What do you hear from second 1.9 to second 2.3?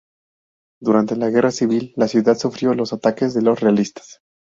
la